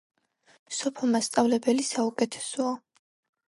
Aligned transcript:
სოფო 0.77 1.11
მასწავლებელი 1.11 1.87
საუკეთესოა 1.93 2.77